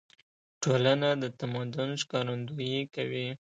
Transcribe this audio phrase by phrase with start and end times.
[0.63, 3.27] ټولنه د تمدن ښکارندويي کوي.